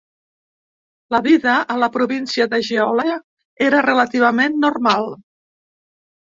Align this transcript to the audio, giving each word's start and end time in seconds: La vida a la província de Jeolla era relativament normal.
La 1.15 1.19
vida 1.27 1.57
a 1.73 1.75
la 1.83 1.89
província 1.97 2.47
de 2.53 2.59
Jeolla 2.69 3.19
era 3.67 3.83
relativament 3.89 4.59
normal. 4.65 5.07